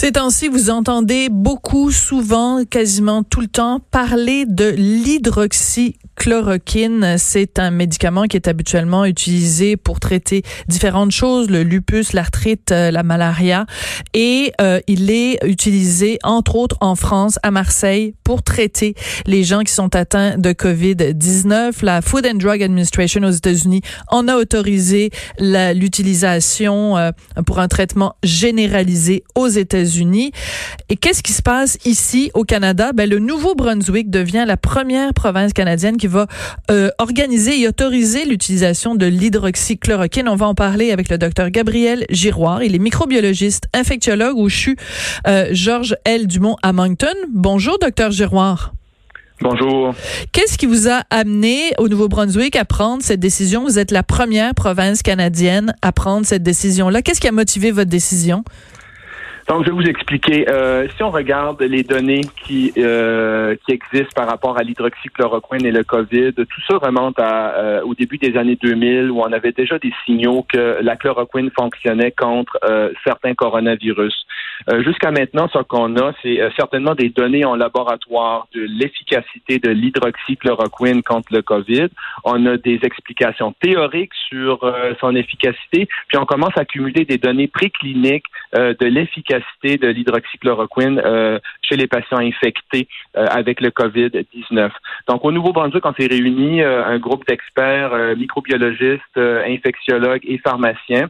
Ces 0.00 0.12
temps-ci, 0.12 0.46
vous 0.46 0.70
entendez 0.70 1.28
beaucoup, 1.28 1.90
souvent, 1.90 2.64
quasiment 2.64 3.24
tout 3.24 3.40
le 3.40 3.48
temps, 3.48 3.80
parler 3.90 4.44
de 4.46 4.68
l'hydroxychloroquine. 4.68 7.16
C'est 7.18 7.58
un 7.58 7.72
médicament 7.72 8.26
qui 8.26 8.36
est 8.36 8.46
habituellement 8.46 9.04
utilisé 9.04 9.76
pour 9.76 9.98
traiter 9.98 10.44
différentes 10.68 11.10
choses, 11.10 11.50
le 11.50 11.64
lupus, 11.64 12.12
l'arthrite, 12.12 12.70
euh, 12.70 12.92
la 12.92 13.02
malaria. 13.02 13.66
Et 14.14 14.52
euh, 14.60 14.78
il 14.86 15.10
est 15.10 15.44
utilisé, 15.44 16.20
entre 16.22 16.54
autres, 16.54 16.76
en 16.80 16.94
France, 16.94 17.40
à 17.42 17.50
Marseille, 17.50 18.14
pour 18.22 18.44
traiter 18.44 18.94
les 19.26 19.42
gens 19.42 19.62
qui 19.62 19.72
sont 19.72 19.96
atteints 19.96 20.38
de 20.38 20.52
COVID-19. 20.52 21.84
La 21.84 22.02
Food 22.02 22.24
and 22.24 22.36
Drug 22.36 22.62
Administration 22.62 23.24
aux 23.24 23.32
États-Unis 23.32 23.82
en 24.06 24.28
a 24.28 24.36
autorisé 24.36 25.10
l'utilisation 25.40 26.96
euh, 26.96 27.10
pour 27.44 27.58
un 27.58 27.66
traitement 27.66 28.14
généralisé 28.22 29.24
aux 29.34 29.48
États-Unis 29.48 29.87
unis 29.88 30.32
Et 30.88 30.96
qu'est-ce 30.96 31.22
qui 31.22 31.32
se 31.32 31.42
passe 31.42 31.78
ici 31.84 32.30
au 32.34 32.44
Canada? 32.44 32.92
Ben, 32.92 33.08
le 33.08 33.18
Nouveau-Brunswick 33.18 34.10
devient 34.10 34.44
la 34.46 34.56
première 34.56 35.14
province 35.14 35.52
canadienne 35.52 35.96
qui 35.96 36.06
va 36.06 36.26
euh, 36.70 36.90
organiser 36.98 37.60
et 37.60 37.68
autoriser 37.68 38.24
l'utilisation 38.24 38.94
de 38.94 39.06
l'hydroxychloroquine. 39.06 40.28
On 40.28 40.36
va 40.36 40.46
en 40.46 40.54
parler 40.54 40.92
avec 40.92 41.08
le 41.08 41.18
docteur 41.18 41.50
Gabriel 41.50 42.04
Giroir. 42.10 42.62
Il 42.62 42.74
est 42.74 42.78
microbiologiste, 42.78 43.64
infectiologue 43.74 44.36
au 44.36 44.48
CHU 44.48 44.76
euh, 45.26 45.48
Georges 45.52 45.96
L. 46.04 46.26
Dumont 46.26 46.56
à 46.62 46.72
Moncton. 46.72 47.14
Bonjour, 47.32 47.78
docteur 47.78 48.10
Giroir. 48.10 48.72
Bonjour. 49.40 49.94
Qu'est-ce 50.32 50.58
qui 50.58 50.66
vous 50.66 50.88
a 50.88 51.04
amené 51.10 51.70
au 51.78 51.88
Nouveau-Brunswick 51.88 52.56
à 52.56 52.64
prendre 52.64 53.04
cette 53.04 53.20
décision? 53.20 53.62
Vous 53.62 53.78
êtes 53.78 53.92
la 53.92 54.02
première 54.02 54.52
province 54.52 55.02
canadienne 55.02 55.74
à 55.80 55.92
prendre 55.92 56.26
cette 56.26 56.42
décision-là. 56.42 57.02
Qu'est-ce 57.02 57.20
qui 57.20 57.28
a 57.28 57.32
motivé 57.32 57.70
votre 57.70 57.90
décision? 57.90 58.42
Donc, 59.48 59.64
je 59.64 59.70
vais 59.70 59.76
vous 59.76 59.88
expliquer. 59.88 60.46
Euh, 60.50 60.86
si 60.94 61.02
on 61.02 61.10
regarde 61.10 61.62
les 61.62 61.82
données 61.82 62.20
qui 62.44 62.70
euh, 62.76 63.56
qui 63.64 63.72
existent 63.72 64.12
par 64.14 64.28
rapport 64.28 64.58
à 64.58 64.62
l'hydroxychloroquine 64.62 65.64
et 65.64 65.70
le 65.70 65.84
COVID, 65.84 66.34
tout 66.34 66.60
ça 66.68 66.76
remonte 66.76 67.18
à 67.18 67.54
euh, 67.54 67.82
au 67.82 67.94
début 67.94 68.18
des 68.18 68.36
années 68.36 68.58
2000 68.60 69.10
où 69.10 69.20
on 69.20 69.32
avait 69.32 69.52
déjà 69.52 69.78
des 69.78 69.92
signaux 70.04 70.44
que 70.52 70.80
la 70.82 70.96
chloroquine 70.96 71.50
fonctionnait 71.58 72.10
contre 72.12 72.60
certains 73.04 73.34
coronavirus. 73.34 74.26
Jusqu'à 74.80 75.12
maintenant, 75.12 75.48
ce 75.52 75.58
qu'on 75.60 75.96
a, 75.96 76.12
c'est 76.22 76.40
certainement 76.56 76.94
des 76.94 77.08
données 77.08 77.44
en 77.44 77.54
laboratoire 77.54 78.48
de 78.54 78.60
l'efficacité 78.60 79.58
de 79.58 79.70
l'hydroxychloroquine 79.70 81.02
contre 81.02 81.32
le 81.32 81.42
COVID. 81.42 81.88
On 82.24 82.44
a 82.46 82.56
des 82.56 82.80
explications 82.82 83.54
théoriques 83.62 84.12
sur 84.28 84.60
son 85.00 85.14
efficacité, 85.14 85.88
puis 86.08 86.18
on 86.18 86.26
commence 86.26 86.56
à 86.56 86.62
accumuler 86.62 87.04
des 87.04 87.18
données 87.18 87.48
précliniques 87.48 88.26
de 88.54 88.86
l'efficacité 88.86 89.37
de 89.62 89.88
l'hydroxychloroquine 89.88 91.00
euh, 91.04 91.38
chez 91.62 91.76
les 91.76 91.86
patients 91.86 92.18
infectés 92.18 92.88
euh, 93.16 93.26
avec 93.30 93.60
le 93.60 93.70
COVID-19. 93.70 94.70
Donc, 95.08 95.24
au 95.24 95.32
Nouveau-Brunswick, 95.32 95.84
on 95.84 95.94
s'est 95.94 96.06
réuni 96.06 96.62
euh, 96.62 96.84
un 96.84 96.98
groupe 96.98 97.26
d'experts, 97.26 98.16
microbiologistes, 98.16 99.16
infectiologues 99.16 100.22
et 100.24 100.38
pharmaciens. 100.38 101.08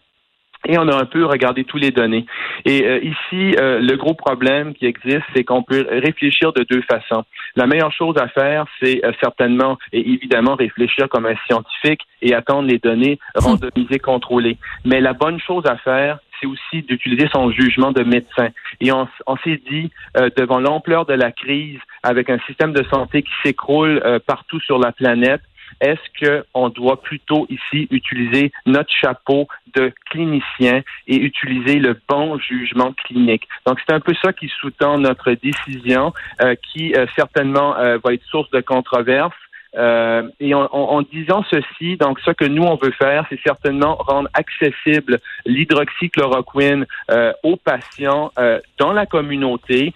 Et 0.67 0.77
on 0.77 0.89
a 0.89 0.97
un 0.97 1.05
peu 1.05 1.25
regardé 1.25 1.63
tous 1.63 1.77
les 1.77 1.93
données. 1.93 2.27
Et 2.65 3.07
ici, 3.07 3.55
le 3.57 3.95
gros 3.95 4.15
problème 4.15 4.75
qui 4.75 4.87
existe, 4.87 5.23
c'est 5.35 5.45
qu'on 5.45 5.63
peut 5.63 5.87
réfléchir 5.89 6.53
de 6.53 6.65
deux 6.69 6.83
façons. 6.83 7.25
La 7.55 7.69
meilleure 7.69 7.93
chose 7.93 8.17
à 8.19 8.27
faire, 8.27 8.67
c'est 8.83 9.01
certainement 9.21 9.79
et 9.93 10.01
évidemment 10.01 10.57
réfléchir 10.57 11.09
comme 11.09 11.27
un 11.27 11.37
scientifique 11.47 12.01
et 12.23 12.35
attendre 12.35 12.67
les 12.67 12.79
données 12.79 13.21
randomisées, 13.37 14.01
contrôlées. 14.01 14.59
Mais 14.85 15.01
la 15.01 15.13
bonne 15.13 15.39
chose 15.39 15.65
à 15.67 15.77
faire, 15.77 16.19
c'est 16.41 16.47
aussi 16.47 16.83
d'utiliser 16.83 17.29
son 17.33 17.51
jugement 17.51 17.93
de 17.93 18.03
médecin. 18.03 18.49
Et 18.81 18.93
on, 18.93 19.07
s'est 19.45 19.61
dit, 19.71 19.91
euh, 20.17 20.31
devant 20.37 20.61
l'ampleur 20.61 21.07
de 21.07 21.15
la 21.15 21.33
crise, 21.33 21.79
avec 22.03 22.31
un 22.31 22.39
système 22.47 22.73
de 22.73 22.85
santé 22.85 23.23
qui 23.23 23.33
s'écroule 23.43 24.01
euh, 24.05 24.19
partout 24.25 24.61
sur 24.61 24.79
la 24.79 24.93
planète, 24.93 25.43
est-ce 25.81 26.43
qu'on 26.53 26.71
doit 26.71 27.03
plutôt 27.03 27.47
ici 27.51 27.87
utiliser 27.91 28.51
notre 28.67 28.91
chapeau 28.91 29.47
de 29.77 29.93
clinicien 30.11 30.83
et 31.07 31.17
utiliser 31.17 31.79
le 31.79 31.97
bon 32.09 32.39
jugement 32.39 32.95
clinique? 33.05 33.47
Donc, 33.67 33.79
c'est 33.87 33.95
un 33.95 34.01
peu 34.01 34.15
ça 34.23 34.33
qui 34.33 34.51
sous-tend 34.61 34.99
notre 34.99 35.33
décision, 35.33 36.13
euh, 36.43 36.55
qui 36.73 36.95
certainement 37.15 37.75
va 38.03 38.15
être 38.15 38.25
source 38.25 38.51
de 38.51 38.61
controverse. 38.61 39.35
Euh, 39.77 40.23
et 40.41 40.55
en, 40.55 41.03
disant 41.03 41.45
ceci, 41.51 41.97
donc 41.97 42.19
ce 42.21 42.31
que 42.31 42.45
nous 42.45 42.63
on 42.63 42.77
veut 42.77 42.93
faire, 42.93 43.27
c'est 43.29 43.41
certainement 43.45 43.97
rendre 43.97 44.29
accessible 44.33 45.19
l'hydroxychloroquine 45.45 46.87
euh, 47.11 47.33
aux 47.43 47.57
patients 47.57 48.33
euh, 48.39 48.61
dans 48.79 48.93
la 48.93 49.05
communauté 49.07 49.93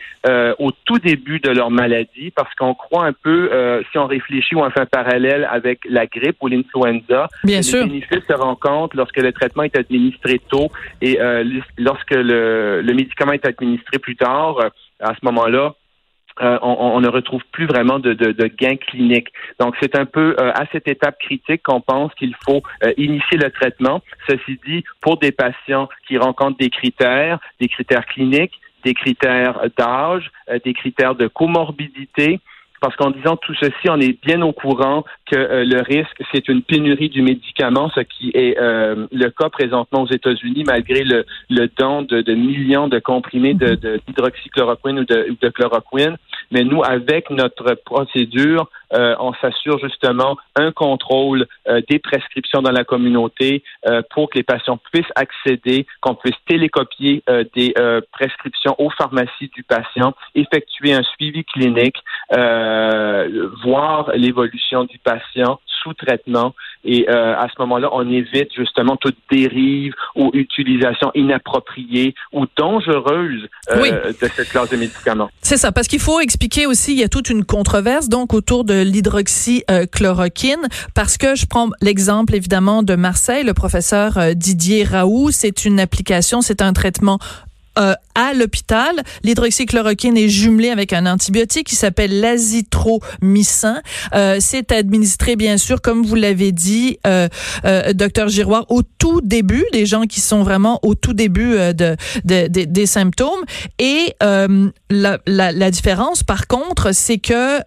au 0.59 0.71
tout 0.85 0.99
début 0.99 1.41
de 1.41 1.51
leur 1.51 1.71
maladie, 1.71 2.31
parce 2.35 2.55
qu'on 2.55 2.75
croit 2.75 3.07
un 3.07 3.13
peu, 3.13 3.83
si 3.91 3.99
on 3.99 4.07
réfléchit 4.07 4.55
ou 4.55 4.61
on 4.61 4.71
fait 4.71 4.81
un 4.81 4.87
parallèle 4.87 5.49
avec 5.51 5.81
la 5.89 6.07
grippe 6.07 6.37
ou 6.41 6.49
l'influenza, 6.49 7.29
les 7.45 7.61
bénéfices 7.61 8.27
se 8.29 8.35
rencontrent 8.35 8.97
lorsque 8.97 9.17
le 9.17 9.33
traitement 9.33 9.65
est 9.65 9.77
administré 9.77 10.39
tôt 10.39 10.71
et 11.01 11.19
lorsque 11.77 12.13
le, 12.13 12.83
le 12.83 12.95
médicament 12.95 13.33
est 13.33 13.47
administré 13.47 13.99
plus 13.99 14.17
tard. 14.17 14.59
à 15.01 15.15
ce 15.15 15.25
moment-là, 15.25 15.75
euh, 16.41 16.59
on, 16.63 17.01
ne 17.01 17.09
retrouve 17.09 17.43
plus 17.53 17.67
vraiment 17.67 17.99
de, 17.99 18.15
de, 18.15 18.47
gains 18.47 18.77
cliniques. 18.77 19.29
Donc, 19.61 19.75
c'est 19.81 19.97
un 19.99 20.07
peu 20.07 20.35
euh, 20.41 20.53
à 20.53 20.65
cette 20.73 20.89
étape 20.89 21.19
critique 21.19 21.63
qu'on 21.63 21.81
pense 21.81 22.15
qu'il 22.15 22.35
faut 22.45 22.63
euh, 22.85 22.93
initier 22.97 23.39
le 23.39 23.51
traitement. 23.51 24.01
Ceci 24.29 24.59
dit, 24.67 24.85
pour 25.01 25.19
des 25.19 25.33
patients 25.33 25.89
qui 26.09 26.17
rencontrent 26.17 26.59
des 26.59 26.71
critères, 26.71 27.39
des 27.61 27.69
critères 27.69 28.07
cliniques, 28.07 28.59
des 28.85 28.95
critères 28.95 29.61
d'âge, 29.77 30.31
des 30.65 30.75
critères 30.75 31.15
de 31.15 31.29
comorbidité, 31.29 32.41
parce 32.83 32.97
qu'en 32.97 33.13
disant 33.13 33.37
tout 33.37 33.55
ceci, 33.55 33.89
on 33.89 34.01
est 34.01 34.21
bien 34.27 34.43
au 34.43 34.53
courant 34.53 35.05
que 35.31 35.37
euh, 35.37 35.65
le 35.65 35.81
risque, 35.83 36.21
c'est 36.33 36.49
une 36.49 36.63
pénurie 36.63 37.09
du 37.09 37.23
médicament, 37.23 37.89
ce 37.95 38.01
qui 38.01 38.33
est 38.35 38.59
euh, 38.59 39.07
le 39.13 39.31
cas 39.31 39.49
présentement 39.51 40.03
aux 40.03 40.11
États-Unis, 40.11 40.65
malgré 40.67 41.05
le, 41.05 41.25
le 41.49 41.71
don 41.79 42.03
de, 42.03 42.23
de, 42.23 42.35
millions 42.35 42.89
de 42.89 42.99
comprimés 42.99 43.55
d'hydroxychloroquine 43.55 44.99
ou 44.99 45.05
de, 45.05 45.37
de 45.41 45.49
chloroquine. 45.49 46.17
Mais 46.53 46.65
nous, 46.65 46.83
avec 46.85 47.31
notre 47.31 47.75
procédure, 47.85 48.69
euh, 48.93 49.17
on 49.19 49.33
s'assure 49.35 49.79
justement 49.79 50.37
un 50.55 50.71
contrôle 50.71 51.47
des 51.89 51.99
prescriptions 51.99 52.63
dans 52.63 52.71
la 52.71 52.85
communauté 52.85 53.63
pour 54.11 54.29
que 54.29 54.39
les 54.39 54.43
patients 54.43 54.79
puissent 54.93 55.13
accéder, 55.17 55.87
qu'on 56.01 56.15
puisse 56.15 56.37
télécopier 56.47 57.23
des 57.55 57.75
prescriptions 58.13 58.75
aux 58.79 58.91
pharmacies 58.91 59.51
du 59.55 59.63
patient, 59.63 60.15
effectuer 60.35 60.93
un 60.93 61.03
suivi 61.03 61.45
clinique. 61.45 61.97
Euh, 62.35 63.49
voir 63.63 64.11
l'évolution 64.15 64.85
du 64.85 64.99
patient 64.99 65.61
sous 65.83 65.95
traitement 65.95 66.55
et 66.85 67.09
euh, 67.09 67.37
à 67.37 67.47
ce 67.49 67.61
moment-là, 67.61 67.89
on 67.93 68.09
évite 68.11 68.53
justement 68.57 68.97
toute 68.97 69.17
dérive 69.31 69.95
ou 70.17 70.31
utilisation 70.35 71.11
inappropriée 71.15 72.15
ou 72.33 72.47
dangereuse 72.57 73.49
euh, 73.71 74.13
de 74.13 74.29
cette 74.35 74.49
classe 74.49 74.71
de 74.71 74.77
médicaments. 74.77 75.31
C'est 75.43 75.57
ça, 75.57 75.71
parce 75.71 75.87
qu'il 75.87 76.01
faut 76.01 76.21
expliquer 76.21 76.67
aussi, 76.67 76.93
il 76.93 76.99
y 76.99 77.05
a 77.05 77.09
toute 77.09 77.31
une 77.31 77.45
controverse 77.45 78.09
donc 78.09 78.35
autour 78.35 78.65
de 78.65 78.83
l'hydroxychloroquine, 78.83 80.69
parce 80.95 81.19
que 81.19 81.35
je 81.37 81.47
prends 81.47 81.69
l'exemple 81.81 82.35
évidemment 82.35 82.83
de 82.83 82.97
Marseille, 82.97 83.45
le 83.45 83.55
professeur 83.55 84.19
Didier 84.35 84.85
Raoult, 84.85 85.31
c'est 85.31 85.65
une 85.65 85.79
application, 85.79 86.41
c'est 86.41 86.63
un 86.63 86.73
traitement 86.73 87.19
euh, 87.79 87.95
à 88.15 88.35
l'hôpital. 88.35 89.03
L'hydroxychloroquine 89.23 90.17
est 90.17 90.29
jumelé 90.29 90.71
avec 90.71 90.93
un 90.93 91.07
antibiotique 91.07 91.67
qui 91.67 91.77
s'appelle 91.77 92.21
l'azithromycin. 92.21 93.81
Euh, 94.15 94.37
c'est 94.41 94.73
administré, 94.73 95.37
bien 95.37 95.57
sûr, 95.57 95.81
comme 95.81 96.05
vous 96.05 96.15
l'avez 96.15 96.53
dit, 96.53 96.99
euh, 97.07 97.29
euh, 97.65 97.93
docteur 97.93 98.29
Giroir, 98.29 98.67
au 98.69 98.83
tout 98.83 99.21
début, 99.23 99.65
des 99.73 99.87
gens 99.87 100.07
qui 100.07 100.21
sont 100.21 100.43
vraiment 100.43 100.79
au 100.83 100.95
tout 100.95 101.15
début 101.15 101.55
euh, 101.55 101.73
de, 101.73 101.97
de, 102.25 102.47
des 102.47 102.87
symptômes. 102.87 103.43
Et 103.79 104.15
la, 104.93 105.53
la, 105.53 105.71
différence, 105.71 106.23
par 106.23 106.47
contre, 106.47 106.93
c'est 106.93 107.19
que 107.19 107.61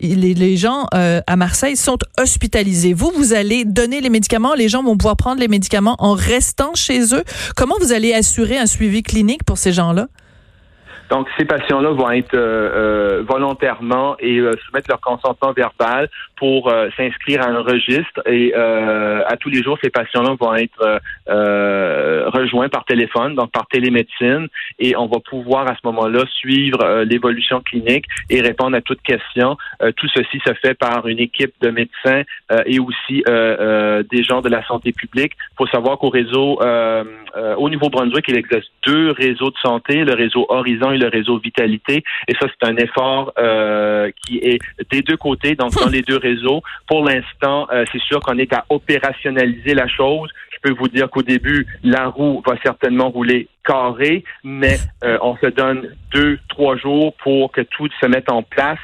les, 0.00 0.34
les, 0.34 0.56
gens 0.56 0.86
à 0.92 1.36
Marseille 1.36 1.76
sont 1.76 1.98
hospitalisés. 2.20 2.92
Vous, 2.92 3.12
vous 3.16 3.32
allez 3.32 3.64
donner 3.64 4.00
les 4.00 4.10
médicaments, 4.10 4.54
les 4.54 4.68
gens 4.68 4.82
vont 4.82 4.96
pouvoir 4.96 5.16
prendre 5.16 5.40
les 5.40 5.48
médicaments 5.48 5.96
en 5.98 6.14
restant 6.14 6.74
chez 6.74 7.14
eux. 7.14 7.24
Comment 7.56 7.76
vous 7.80 7.92
allez 7.92 8.12
assurer 8.12 8.58
un 8.58 8.66
suivi 8.66 9.02
clinique 9.02 9.44
pour 9.44 9.58
ces 9.58 9.72
gens-là? 9.72 10.08
Donc, 11.12 11.28
ces 11.36 11.44
patients-là 11.44 11.90
vont 11.90 12.10
être 12.10 12.38
volontairement 13.28 14.16
et 14.18 14.38
soumettre 14.64 14.88
leur 14.88 15.00
consentement 15.02 15.52
verbal 15.52 16.08
pour 16.36 16.72
s'inscrire 16.96 17.42
à 17.42 17.48
un 17.48 17.60
registre 17.60 18.26
et 18.26 18.54
à 18.54 19.36
tous 19.38 19.50
les 19.50 19.62
jours, 19.62 19.76
ces 19.84 19.90
patients-là 19.90 20.36
vont 20.40 20.54
être 20.54 21.00
rejoints 22.30 22.70
par 22.70 22.86
téléphone, 22.86 23.34
donc 23.34 23.52
par 23.52 23.66
télémédecine, 23.66 24.48
et 24.78 24.96
on 24.96 25.04
va 25.04 25.18
pouvoir 25.20 25.70
à 25.70 25.74
ce 25.74 25.80
moment-là 25.84 26.24
suivre 26.34 27.02
l'évolution 27.02 27.60
clinique 27.60 28.06
et 28.30 28.40
répondre 28.40 28.74
à 28.74 28.80
toutes 28.80 29.02
questions. 29.02 29.58
tout 29.98 30.08
ceci 30.16 30.40
se 30.46 30.54
fait 30.54 30.72
par 30.72 31.06
une 31.06 31.18
équipe 31.18 31.52
de 31.60 31.68
médecins 31.68 32.22
et 32.64 32.78
aussi 32.80 33.22
des 34.10 34.22
gens 34.24 34.40
de 34.40 34.48
la 34.48 34.64
santé 34.66 34.92
publique. 34.92 35.34
Il 35.52 35.56
faut 35.58 35.66
savoir 35.66 35.98
qu'au 35.98 36.08
réseau, 36.08 36.58
au 37.58 37.68
niveau 37.68 37.90
Brunswick, 37.90 38.24
il 38.28 38.38
existe 38.38 38.70
deux 38.86 39.10
réseaux 39.10 39.50
de 39.50 39.58
santé, 39.62 40.04
le 40.04 40.14
réseau 40.14 40.46
Horizon 40.48 41.01
le 41.02 41.08
réseau 41.08 41.38
Vitalité. 41.38 42.04
Et 42.28 42.34
ça, 42.40 42.46
c'est 42.48 42.68
un 42.68 42.76
effort 42.76 43.32
euh, 43.38 44.10
qui 44.24 44.38
est 44.38 44.58
des 44.90 45.02
deux 45.02 45.16
côtés, 45.16 45.54
donc 45.54 45.72
dans 45.72 45.88
les 45.88 46.02
deux 46.02 46.16
réseaux. 46.16 46.62
Pour 46.86 47.04
l'instant, 47.04 47.68
euh, 47.72 47.84
c'est 47.92 48.02
sûr 48.02 48.20
qu'on 48.20 48.38
est 48.38 48.52
à 48.52 48.64
opérationnaliser 48.70 49.74
la 49.74 49.88
chose. 49.88 50.30
Je 50.52 50.58
peux 50.62 50.76
vous 50.78 50.88
dire 50.88 51.10
qu'au 51.10 51.22
début, 51.22 51.66
la 51.82 52.06
roue 52.06 52.42
va 52.46 52.54
certainement 52.62 53.10
rouler 53.10 53.48
carré, 53.64 54.24
mais 54.44 54.76
euh, 55.04 55.18
on 55.22 55.36
se 55.36 55.46
donne 55.46 55.94
deux, 56.12 56.38
trois 56.48 56.76
jours 56.76 57.14
pour 57.22 57.52
que 57.52 57.60
tout 57.62 57.88
se 58.00 58.06
mette 58.06 58.30
en 58.30 58.42
place. 58.42 58.78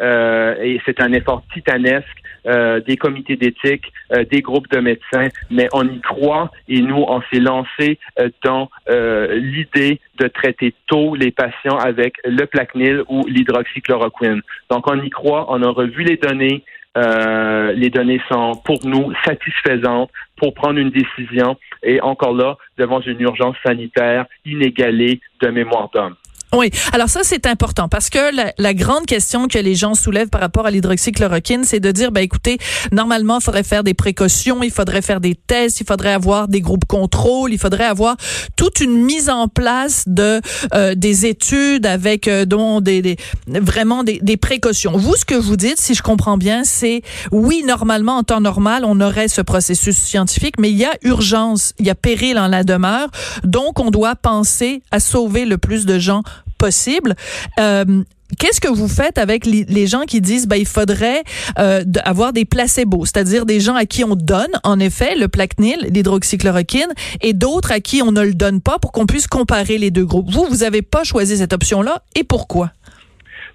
Et 0.00 0.80
c'est 0.84 1.00
un 1.00 1.12
effort 1.12 1.42
titanesque 1.52 2.22
euh, 2.44 2.80
des 2.80 2.96
comités 2.96 3.36
d'éthique, 3.36 3.92
euh, 4.12 4.24
des 4.24 4.42
groupes 4.42 4.68
de 4.72 4.80
médecins, 4.80 5.28
mais 5.48 5.68
on 5.72 5.86
y 5.86 6.00
croit 6.00 6.50
et 6.66 6.80
nous, 6.80 7.04
on 7.06 7.22
s'est 7.32 7.38
lancé 7.38 8.00
euh, 8.18 8.30
dans 8.42 8.68
l'idée 8.88 10.00
de 10.18 10.26
traiter 10.26 10.74
tôt 10.88 11.14
les 11.14 11.30
patients 11.30 11.78
avec 11.78 12.14
le 12.24 12.44
Plaquenil 12.46 13.04
ou 13.08 13.24
l'hydroxychloroquine. 13.26 14.42
Donc, 14.70 14.90
on 14.90 15.00
y 15.00 15.10
croit, 15.10 15.46
on 15.50 15.62
a 15.62 15.68
revu 15.68 16.02
les 16.02 16.16
données. 16.16 16.64
les 16.96 17.90
données 17.90 18.20
sont 18.28 18.60
pour 18.64 18.78
nous 18.84 19.12
satisfaisantes 19.24 20.10
pour 20.36 20.52
prendre 20.52 20.78
une 20.78 20.90
décision 20.90 21.56
et 21.84 22.00
encore 22.00 22.34
là, 22.34 22.56
devant 22.76 23.00
une 23.00 23.20
urgence 23.20 23.56
sanitaire 23.64 24.26
inégalée 24.44 25.20
de 25.40 25.48
mémoire 25.48 25.90
d'homme. 25.94 26.16
Oui. 26.54 26.70
Alors 26.92 27.08
ça, 27.08 27.20
c'est 27.22 27.46
important 27.46 27.88
parce 27.88 28.10
que 28.10 28.18
la, 28.58 28.74
grande 28.74 29.06
question 29.06 29.48
que 29.48 29.58
les 29.58 29.74
gens 29.74 29.94
soulèvent 29.94 30.28
par 30.28 30.42
rapport 30.42 30.66
à 30.66 30.70
l'hydroxychloroquine, 30.70 31.64
c'est 31.64 31.80
de 31.80 31.90
dire, 31.90 32.12
ben 32.12 32.20
écoutez, 32.20 32.58
normalement, 32.90 33.38
il 33.38 33.42
faudrait 33.42 33.62
faire 33.62 33.82
des 33.82 33.94
précautions, 33.94 34.62
il 34.62 34.70
faudrait 34.70 35.00
faire 35.00 35.20
des 35.20 35.34
tests, 35.34 35.80
il 35.80 35.86
faudrait 35.86 36.12
avoir 36.12 36.48
des 36.48 36.60
groupes 36.60 36.84
contrôle, 36.84 37.54
il 37.54 37.58
faudrait 37.58 37.86
avoir 37.86 38.16
toute 38.54 38.80
une 38.80 39.02
mise 39.02 39.30
en 39.30 39.48
place 39.48 40.04
de 40.06 40.42
euh, 40.74 40.94
des 40.94 41.24
études 41.24 41.86
avec 41.86 42.28
euh, 42.28 42.44
dont 42.44 42.82
des, 42.82 43.00
des 43.00 43.16
vraiment 43.46 44.04
des, 44.04 44.18
des, 44.20 44.36
précautions. 44.36 44.92
Vous, 44.96 45.16
ce 45.16 45.24
que 45.24 45.34
vous 45.34 45.56
dites, 45.56 45.78
si 45.78 45.94
je 45.94 46.02
comprends 46.02 46.36
bien, 46.36 46.64
c'est 46.64 47.00
oui, 47.30 47.64
normalement, 47.66 48.18
en 48.18 48.24
temps 48.24 48.42
normal, 48.42 48.84
on 48.84 49.00
aurait 49.00 49.28
ce 49.28 49.40
processus 49.40 49.96
scientifique, 49.96 50.56
mais 50.58 50.70
il 50.70 50.76
y 50.76 50.84
a 50.84 50.92
urgence, 51.02 51.72
il 51.78 51.86
y 51.86 51.90
a 51.90 51.94
péril 51.94 52.38
en 52.38 52.48
la 52.48 52.62
demeure, 52.62 53.08
donc 53.42 53.80
on 53.80 53.90
doit 53.90 54.16
penser 54.16 54.82
à 54.90 55.00
sauver 55.00 55.46
le 55.46 55.56
plus 55.56 55.86
de 55.86 55.98
gens 55.98 56.22
possible. 56.62 57.16
Euh, 57.58 58.04
qu'est-ce 58.38 58.60
que 58.60 58.68
vous 58.68 58.86
faites 58.86 59.18
avec 59.18 59.46
les, 59.46 59.86
gens 59.88 60.02
qui 60.02 60.20
disent 60.20 60.46
ben 60.46 60.54
il 60.54 60.66
faudrait 60.66 61.24
euh, 61.58 61.82
avoir 62.04 62.32
des 62.32 62.44
placebos, 62.44 63.04
c'est-à-dire 63.04 63.46
des 63.46 63.58
gens 63.58 63.74
à 63.74 63.84
qui 63.84 64.04
on 64.04 64.14
donne 64.14 64.52
en 64.62 64.78
effet 64.78 65.16
le 65.16 65.26
Plaquenil, 65.26 65.88
l'hydroxychloroquine, 65.90 66.92
et 67.20 67.32
d'autres 67.32 67.72
à 67.72 67.80
qui 67.80 68.00
on 68.00 68.12
ne 68.12 68.22
le 68.22 68.34
donne 68.34 68.60
pas 68.60 68.78
pour 68.78 68.92
qu'on 68.92 69.06
puisse 69.06 69.26
comparer 69.26 69.76
les 69.76 69.90
deux 69.90 70.04
groupes. 70.04 70.30
Vous, 70.30 70.46
vous 70.48 70.58
n'avez 70.58 70.82
pas 70.82 71.02
choisi 71.02 71.36
cette 71.36 71.52
option-là 71.52 72.04
et 72.14 72.22
pourquoi? 72.22 72.70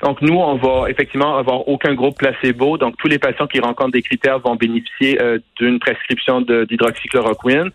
Donc, 0.03 0.21
nous, 0.21 0.35
on 0.35 0.55
va 0.55 0.89
effectivement 0.89 1.37
avoir 1.37 1.67
aucun 1.67 1.93
groupe 1.93 2.17
placebo. 2.17 2.77
Donc, 2.77 2.97
tous 2.97 3.07
les 3.07 3.19
patients 3.19 3.47
qui 3.47 3.59
rencontrent 3.59 3.91
des 3.91 4.01
critères 4.01 4.39
vont 4.39 4.55
bénéficier 4.55 5.21
euh, 5.21 5.39
d'une 5.59 5.79
prescription 5.79 6.41
d'hydroxychloroquine. 6.41 7.71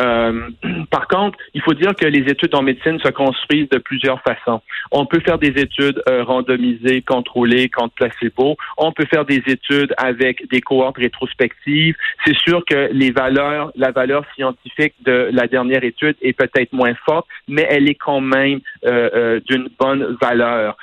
Euh, 0.00 0.48
par 0.90 1.08
contre, 1.08 1.38
il 1.54 1.62
faut 1.62 1.74
dire 1.74 1.94
que 1.94 2.06
les 2.06 2.30
études 2.30 2.54
en 2.54 2.62
médecine 2.62 2.98
se 3.00 3.08
construisent 3.08 3.68
de 3.68 3.78
plusieurs 3.78 4.20
façons. 4.22 4.60
On 4.90 5.06
peut 5.06 5.20
faire 5.20 5.38
des 5.38 5.60
études 5.60 6.02
euh, 6.08 6.24
randomisées, 6.24 7.02
contrôlées 7.02 7.68
contre 7.68 7.94
placebo. 7.94 8.56
On 8.76 8.92
peut 8.92 9.06
faire 9.06 9.24
des 9.24 9.42
études 9.46 9.94
avec 9.96 10.48
des 10.50 10.60
cohortes 10.60 10.98
rétrospectives. 10.98 11.96
C'est 12.24 12.36
sûr 12.36 12.64
que 12.64 12.88
les 12.92 13.10
valeurs, 13.10 13.72
la 13.76 13.90
valeur 13.90 14.24
scientifique 14.34 14.94
de 15.04 15.28
la 15.32 15.46
dernière 15.46 15.84
étude 15.84 16.16
est 16.22 16.32
peut-être 16.32 16.72
moins 16.72 16.94
forte, 17.04 17.26
mais 17.46 17.66
elle 17.68 17.88
est 17.88 17.94
quand 17.94 18.20
même 18.20 18.60
euh, 18.86 19.40
d'une 19.46 19.68
bonne 19.78 20.16
valeur. 20.20 20.76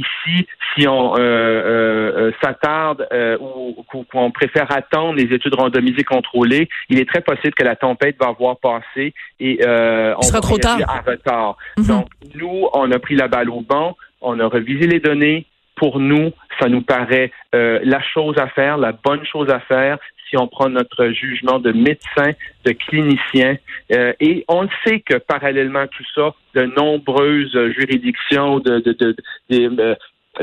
Ici, 0.00 0.46
si 0.74 0.86
on 0.86 1.14
euh, 1.14 1.18
euh, 1.18 2.12
euh 2.16 2.32
s'attarde 2.42 3.06
ou 3.40 3.84
qu'on 4.10 4.30
préfère 4.30 4.70
attendre 4.70 5.14
les 5.14 5.34
études 5.34 5.54
randomisées 5.54 6.04
contrôlées, 6.04 6.68
il 6.88 6.98
est 6.98 7.08
très 7.08 7.20
possible 7.20 7.54
que 7.54 7.64
la 7.64 7.76
tempête 7.76 8.16
va 8.20 8.28
avoir 8.28 8.56
passé 8.58 9.14
et 9.38 9.60
on 9.64 10.22
sera 10.22 10.40
trop 10.40 10.58
tard. 10.58 10.78
à 10.88 11.00
retard. 11.00 11.56
Mhm. 11.78 11.86
Donc, 11.86 12.06
nous, 12.34 12.68
on 12.72 12.90
a 12.90 12.98
pris 12.98 13.16
la 13.16 13.28
balle 13.28 13.50
au 13.50 13.60
banc, 13.60 13.96
on 14.20 14.38
a 14.40 14.46
revisé 14.46 14.86
les 14.86 15.00
données. 15.00 15.46
Pour 15.76 15.98
nous, 15.98 16.32
ça 16.58 16.68
nous 16.68 16.82
paraît 16.82 17.32
la 17.52 18.02
chose 18.02 18.36
à 18.38 18.48
faire, 18.48 18.76
la 18.76 18.92
bonne 18.92 19.24
chose 19.24 19.48
à 19.48 19.60
faire 19.60 19.98
si 20.30 20.36
on 20.38 20.46
prend 20.46 20.68
notre 20.68 21.08
jugement 21.08 21.58
de 21.58 21.72
médecin, 21.72 22.32
de 22.64 22.72
clinicien. 22.72 23.56
Euh, 23.92 24.12
et 24.20 24.44
on 24.48 24.68
sait 24.84 25.00
que 25.00 25.16
parallèlement 25.18 25.80
à 25.80 25.88
tout 25.88 26.04
ça, 26.14 26.34
de 26.54 26.62
nombreuses 26.62 27.52
juridictions, 27.78 28.60
de, 28.60 28.78
de, 28.78 29.16
des, 29.50 29.66
euh, 29.66 29.94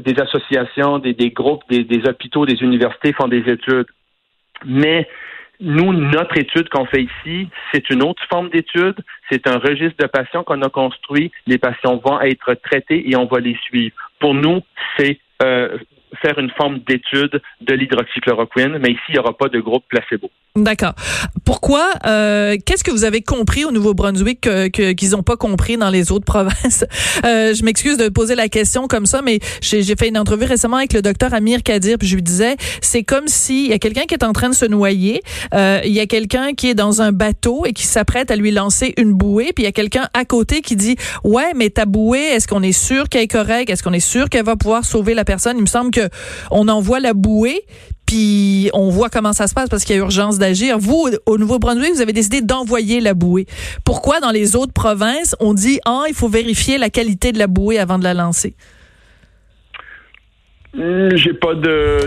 des, 0.01 0.19
associations, 0.19 1.00
des, 1.00 1.13
des 1.13 1.31
groupes, 1.31 1.63
des, 1.69 1.84
des, 1.84 2.07
hôpitaux, 2.07 2.45
des 2.45 2.62
universités 2.62 3.13
font 3.13 3.28
des 3.28 3.50
études. 3.50 3.88
Mais 4.66 5.07
nous, 5.60 5.94
notre 5.94 6.38
étude 6.38 6.69
qu'on 6.69 6.86
fait 6.86 7.04
ici, 7.04 7.50
c'est 7.72 7.89
une 7.89 8.04
autre 8.04 8.22
forme 8.30 8.50
d'étude. 8.50 8.95
C'est 9.31 9.48
un 9.48 9.57
registre 9.57 9.98
de 10.00 10.07
patients 10.07 10.44
qu'on 10.44 10.62
a 10.62 10.69
construit. 10.69 11.31
Les 11.48 11.57
patients 11.57 11.98
vont 11.98 12.22
être 12.22 12.54
traités 12.56 13.10
et 13.10 13.16
on 13.16 13.25
va 13.25 13.39
les 13.39 13.57
suivre. 13.63 13.95
Pour 14.19 14.34
nous, 14.34 14.62
c'est 14.98 15.19
euh, 15.44 15.78
faire 16.21 16.38
une 16.39 16.50
forme 16.51 16.80
d'étude 16.88 17.42
de 17.62 17.74
l'hydroxychloroquine, 17.74 18.77
mais 18.80 18.92
ici, 18.92 19.01
il 19.09 19.13
n'y 19.13 19.19
aura 19.19 19.38
pas 19.38 19.50
de 19.50 19.59
groupe 19.59 19.83
placebo. 19.88 20.30
D'accord. 20.57 20.94
Pourquoi 21.45 21.92
euh, 22.06 22.57
Qu'est-ce 22.65 22.83
que 22.83 22.89
vous 22.89 23.06
avez 23.06 23.21
compris 23.21 23.63
au 23.63 23.71
Nouveau-Brunswick 23.71 24.42
que, 24.42 24.92
qu'ils 24.94 25.12
n'ont 25.12 25.21
pas 25.21 25.38
compris 25.38 25.77
dans 25.77 25.89
les 25.89 26.12
autres 26.12 26.25
provinces? 26.25 26.83
Euh, 27.25 27.54
Je 27.54 27.63
m'excuse 27.63 27.98
de 27.98 28.09
poser 28.09 28.36
la 28.36 28.50
question 28.50 28.88
comme 28.88 29.06
ça, 29.06 29.21
mais 29.21 29.39
j'ai, 29.62 29.83
fait 29.95 30.07
une 30.07 30.18
entrevue 30.18 30.45
récemment 30.45 30.77
avec 30.77 30.94
le 30.94 31.01
docteur 31.01 31.33
Amir 31.33 31.62
Kadir, 31.63 31.98
puis 31.98 32.07
je 32.07 32.15
lui 32.15 32.24
disais, 32.24 32.56
c'est 32.81 33.03
comme 33.03 33.27
s'il 33.27 33.68
y 33.68 33.74
a 33.74 33.80
quelqu'un 33.80 34.03
qui 34.03 34.15
est 34.15 34.24
en 34.24 34.33
train 34.33 34.50
de 34.50 34.56
se 34.56 34.65
noyer, 34.65 35.21
euh, 35.53 35.80
il 35.86 35.92
y 35.92 36.00
a 36.00 36.07
quelqu'un 36.07 36.53
qui 36.53 36.69
est 36.69 36.75
dans 36.75 37.01
un 37.01 37.12
bateau 37.12 37.65
et 37.65 37.74
qui 37.74 37.83
s'apprête 37.83 38.31
à 38.31 38.36
lui 38.36 38.51
lancer 38.51 38.94
une 38.98 39.13
bouée, 39.13 39.51
puis 39.53 39.63
il 39.63 39.65
y 39.65 39.69
a 39.69 39.71
quelqu'un 39.71 40.07
à 40.13 40.25
côté 40.25 40.62
qui 40.62 40.75
dit, 40.75 40.95
ouais, 41.24 41.51
mais 41.56 41.69
ta 41.69 41.86
bouée, 41.86 42.19
est-ce 42.19 42.48
qu'on 42.48 42.63
est 42.63 42.71
sûr 42.71 43.10
qu'elle 43.10 43.24
est 43.24 43.27
correcte? 43.27 43.69
Est-ce 43.69 43.83
qu'on 43.83 43.94
est 43.94 44.00
sûr 44.00 44.30
qu'elle 44.30 44.45
va 44.45 44.56
pouvoir 44.56 44.86
sauver 44.86 45.13
la 45.13 45.25
personne? 45.25 45.57
Il 45.57 45.62
me 45.62 45.68
semble 45.68 45.92
que 45.92 46.06
on 46.51 46.68
envoie 46.68 47.00
la 47.00 47.13
bouée, 47.13 47.65
puis 48.06 48.69
on 48.74 48.89
voit 48.89 49.09
comment 49.09 49.33
ça 49.33 49.48
se 49.48 49.54
passe 49.54 49.69
parce 49.69 49.83
qu'il 49.83 49.95
y 49.95 50.00
a 50.00 50.01
urgence 50.01 50.38
d'agir. 50.38 50.80
Vous, 50.80 51.09
au 51.25 51.38
Nouveau-Brunswick, 51.38 51.94
vous 51.94 52.01
avez 52.01 52.13
décidé 52.13 52.42
d'envoyer 52.42 53.01
la 53.01 53.13
bouée. 53.13 53.45
Pourquoi 53.83 54.19
dans 54.19 54.31
les 54.31 54.56
autres 54.56 54.74
provinces, 54.74 55.36
on 55.39 55.54
dit, 55.54 55.80
ah, 55.86 56.04
il 56.07 56.15
faut 56.15 56.30
vérifier 56.30 56.77
la 56.77 56.89
qualité 56.89 57.31
de 57.31 57.39
la 57.39 57.48
bouée 57.48 57.77
avant 57.80 58.00
de 58.00 58.04
la 58.04 58.13
lancer? 58.13 58.56
Hmm, 60.77 61.10
j'ai 61.15 61.34
pas 61.34 61.55
de, 61.55 62.05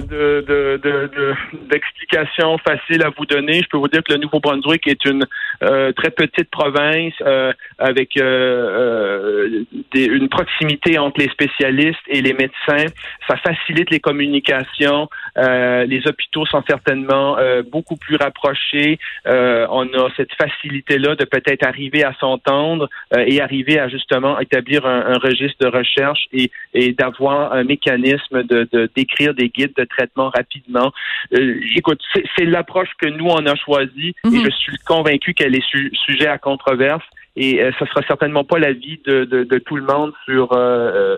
d'explication 1.69 2.57
facile 2.59 3.03
à 3.03 3.11
vous 3.19 3.27
donner. 3.27 3.55
Je 3.55 3.69
peux 3.69 3.79
vous 3.79 3.89
dire 3.89 4.01
que 4.05 4.13
le 4.13 4.21
Nouveau-Brunswick 4.21 4.87
est 4.87 5.05
une 5.07 5.27
euh, 5.65 5.91
très 5.91 6.11
petite 6.11 6.49
province 6.53 7.13
euh, 7.23 7.53
avec 7.79 8.17
euh, 8.17 9.65
une 9.93 10.29
proximité 10.29 10.99
entre 10.99 11.21
les 11.21 11.29
spécialistes 11.31 11.99
et 12.07 12.23
les 12.23 12.33
médecins. 12.33 12.87
Ça 13.27 13.37
facilite 13.39 13.91
les 13.91 13.99
communications. 13.99 15.09
Les 15.37 16.03
hôpitaux 16.07 16.47
sont 16.47 16.63
certainement 16.69 17.37
beaucoup 17.71 17.97
plus 17.97 18.17
rapprochés. 18.17 18.99
on 19.27 19.87
a 19.95 20.09
cette 20.17 20.35
facilité-là 20.35 21.15
de 21.15 21.25
peut-être 21.25 21.67
arriver 21.67 22.05
à 22.05 22.15
s'entendre 22.15 22.89
et 23.17 23.41
arriver 23.41 23.79
à 23.79 23.89
justement 23.89 24.39
établir 24.41 24.87
un, 24.87 25.19
registre 25.19 25.59
de 25.61 25.69
recherche 25.69 26.27
et, 26.33 26.51
et 26.75 26.93
d'avoir 26.93 27.53
un 27.53 27.65
mécanisme 27.65 28.43
de 28.43 28.69
d'écrire 28.95 29.35
des 29.35 29.49
guides 29.49 29.75
de 29.77 29.85
traitement 29.85 30.31
rapidement. 30.31 30.93
Euh, 31.35 31.61
écoute, 31.77 32.01
c'est 32.37 32.45
l'approche 32.45 32.91
que 32.99 33.07
nous 33.07 33.27
on 33.27 33.47
a 33.47 33.55
choisie 33.57 34.15
et 34.25 34.29
mhm. 34.29 34.45
je 34.45 34.51
suis 34.51 34.77
convaincu 34.87 35.35
qu'elle 35.35 35.55
est 35.55 35.65
sujet 36.07 36.27
à 36.27 36.39
controverse 36.39 37.05
et 37.37 37.63
euh, 37.63 37.71
ce 37.79 37.85
sera 37.87 38.03
certainement 38.07 38.45
pas 38.45 38.59
l'avis 38.59 39.01
de, 39.07 39.25
de, 39.25 39.59
tout 39.59 39.77
le 39.77 39.85
monde 39.85 40.13
sur 40.25 40.53
euh, 40.53 41.17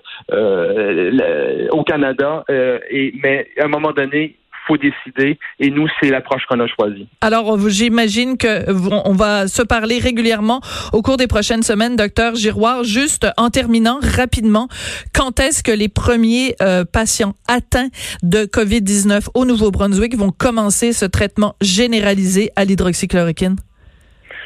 au 1.70 1.82
Canada. 1.84 2.44
mais 2.48 3.48
à 3.58 3.64
un 3.64 3.68
moment 3.68 3.92
donné, 3.92 4.36
faut 4.66 4.76
décider. 4.76 5.38
Et 5.58 5.70
nous, 5.70 5.86
c'est 6.00 6.10
l'approche 6.10 6.42
qu'on 6.48 6.60
a 6.60 6.66
choisie. 6.66 7.08
Alors, 7.20 7.58
j'imagine 7.68 8.36
que 8.36 8.70
on 9.04 9.12
va 9.12 9.48
se 9.48 9.62
parler 9.62 9.98
régulièrement 9.98 10.60
au 10.92 11.02
cours 11.02 11.16
des 11.16 11.26
prochaines 11.26 11.62
semaines, 11.62 11.96
docteur 11.96 12.34
Giroir. 12.34 12.84
Juste 12.84 13.26
en 13.36 13.50
terminant 13.50 13.98
rapidement, 14.02 14.68
quand 15.14 15.40
est-ce 15.40 15.62
que 15.62 15.72
les 15.72 15.88
premiers 15.88 16.54
euh, 16.62 16.84
patients 16.84 17.34
atteints 17.48 17.88
de 18.22 18.44
COVID-19 18.44 19.28
au 19.34 19.44
Nouveau-Brunswick 19.44 20.16
vont 20.16 20.30
commencer 20.30 20.92
ce 20.92 21.04
traitement 21.04 21.54
généralisé 21.60 22.50
à 22.56 22.64
l'hydroxychloroquine? 22.64 23.56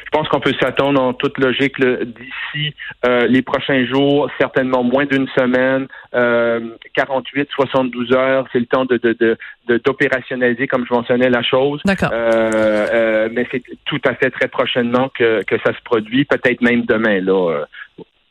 Je 0.07 0.17
pense 0.17 0.29
qu'on 0.29 0.39
peut 0.39 0.53
s'attendre 0.61 1.01
en 1.01 1.13
toute 1.13 1.37
logique 1.37 1.75
d'ici 1.81 2.73
euh, 3.05 3.27
les 3.27 3.41
prochains 3.41 3.85
jours, 3.85 4.29
certainement 4.39 4.81
moins 4.81 5.05
d'une 5.05 5.27
semaine, 5.37 5.87
euh, 6.13 6.61
48, 6.95 7.49
72 7.51 8.13
heures, 8.13 8.47
c'est 8.53 8.59
le 8.59 8.67
temps 8.67 8.85
de, 8.85 9.37
d'opérationnaliser, 9.83 10.65
comme 10.67 10.85
je 10.87 10.93
mentionnais, 10.93 11.29
la 11.29 11.43
chose. 11.43 11.81
D'accord. 11.83 12.09
Euh, 12.13 12.87
euh, 12.93 13.29
mais 13.33 13.45
c'est 13.51 13.61
tout 13.83 13.99
à 14.05 14.15
fait 14.15 14.29
très 14.29 14.47
prochainement 14.47 15.09
que, 15.09 15.43
que 15.43 15.57
ça 15.59 15.73
se 15.73 15.81
produit, 15.83 16.23
peut-être 16.23 16.61
même 16.61 16.83
demain. 16.85 17.19
Là, 17.19 17.65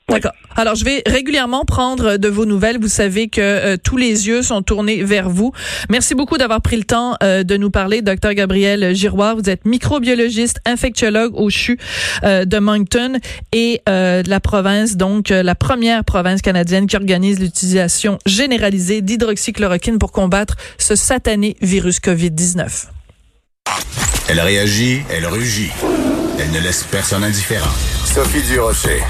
D'accord. 0.08 0.32
Alors, 0.54 0.76
je 0.76 0.84
vais 0.84 1.02
régulièrement 1.04 1.64
prendre 1.64 2.16
de 2.16 2.28
vos 2.28 2.46
nouvelles. 2.46 2.78
Vous 2.80 2.88
savez 2.88 3.28
que 3.28 3.40
euh, 3.40 3.76
tous 3.76 3.96
les 3.96 4.28
yeux 4.28 4.42
sont 4.42 4.62
tournés 4.62 5.02
vers 5.02 5.28
vous. 5.28 5.52
Merci 5.90 6.14
beaucoup 6.14 6.38
d'avoir 6.38 6.60
pris 6.62 6.76
le 6.76 6.84
temps 6.84 7.16
euh, 7.24 7.42
de 7.42 7.56
nous 7.56 7.70
parler, 7.70 8.02
docteur 8.02 8.32
Gabriel 8.32 8.94
Giroir. 8.94 9.34
Vous 9.34 9.50
êtes 9.50 9.64
microbiologiste, 9.64 10.60
infectiologue 10.64 11.32
au 11.34 11.50
CHU 11.50 11.76
euh, 12.22 12.44
de 12.44 12.58
Moncton 12.58 13.18
et 13.52 13.82
de 13.86 14.28
la 14.30 14.40
province, 14.40 14.96
donc 14.96 15.30
la 15.30 15.54
première 15.54 16.04
province 16.04 16.42
canadienne 16.42 16.86
qui 16.86 16.96
organise 16.96 17.40
l'utilisation 17.40 18.18
généralisée 18.26 19.00
d'hydroxychloroquine 19.00 19.98
pour 19.98 20.12
combattre 20.12 20.56
ce 20.78 20.94
satané 20.94 21.56
virus 21.60 22.00
COVID-19. 22.00 22.86
Elle 24.28 24.40
réagit, 24.40 25.02
elle 25.10 25.26
rugit. 25.26 25.70
Elle 26.38 26.50
ne 26.50 26.60
laisse 26.60 26.84
personne 26.90 27.24
indifférent. 27.24 27.70
Sophie 28.04 28.42
Durocher. 28.42 29.02